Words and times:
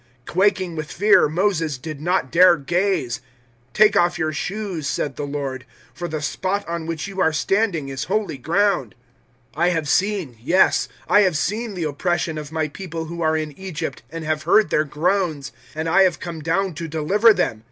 "Quaking 0.25 0.75
with 0.75 0.91
fear 0.91 1.29
Moses 1.29 1.77
did 1.77 2.01
not 2.01 2.31
dare 2.31 2.57
gaze. 2.57 3.21
007:033 3.75 3.87
"`Take 3.91 3.95
off 4.01 4.17
your 4.17 4.33
shoes,' 4.33 4.87
said 4.87 5.15
the 5.15 5.27
Lord, 5.27 5.63
`for 5.95 6.09
the 6.09 6.23
spot 6.23 6.67
on 6.67 6.87
which 6.87 7.05
you 7.07 7.21
are 7.21 7.31
standing 7.31 7.87
is 7.87 8.05
holy 8.05 8.39
ground. 8.39 8.95
007:034 9.55 9.61
I 9.61 9.67
have 9.69 9.87
seen, 9.87 10.37
yes, 10.41 10.89
I 11.07 11.19
have 11.21 11.37
seen 11.37 11.75
the 11.75 11.83
oppression 11.83 12.39
of 12.39 12.51
My 12.51 12.67
people 12.67 13.05
who 13.05 13.21
are 13.21 13.37
in 13.37 13.51
Egypt 13.51 14.01
and 14.09 14.25
have 14.25 14.41
heard 14.41 14.71
their 14.71 14.85
groans, 14.85 15.51
and 15.75 15.87
I 15.87 16.01
have 16.01 16.19
come 16.19 16.39
down 16.41 16.73
to 16.73 16.87
deliver 16.87 17.31
them. 17.31 17.59